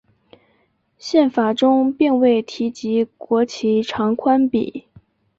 [0.97, 4.87] 宪法中并未提及国旗长宽比。